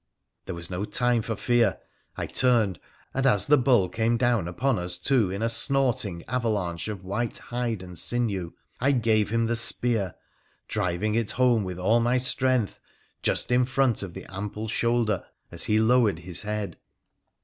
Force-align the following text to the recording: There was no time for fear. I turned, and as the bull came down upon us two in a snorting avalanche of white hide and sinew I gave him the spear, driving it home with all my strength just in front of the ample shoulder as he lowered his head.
There 0.45 0.55
was 0.55 0.71
no 0.71 0.83
time 0.83 1.21
for 1.21 1.35
fear. 1.35 1.77
I 2.17 2.25
turned, 2.25 2.79
and 3.13 3.27
as 3.27 3.45
the 3.45 3.55
bull 3.55 3.87
came 3.87 4.17
down 4.17 4.47
upon 4.47 4.79
us 4.79 4.97
two 4.97 5.29
in 5.29 5.43
a 5.43 5.47
snorting 5.47 6.23
avalanche 6.27 6.87
of 6.87 7.03
white 7.03 7.37
hide 7.37 7.83
and 7.83 7.95
sinew 7.95 8.53
I 8.79 8.93
gave 8.93 9.29
him 9.29 9.45
the 9.45 9.55
spear, 9.55 10.15
driving 10.67 11.13
it 11.13 11.29
home 11.29 11.63
with 11.63 11.77
all 11.77 11.99
my 11.99 12.17
strength 12.17 12.79
just 13.21 13.51
in 13.51 13.63
front 13.63 14.01
of 14.01 14.15
the 14.15 14.25
ample 14.33 14.67
shoulder 14.67 15.23
as 15.51 15.65
he 15.65 15.79
lowered 15.79 16.17
his 16.17 16.41
head. 16.41 16.77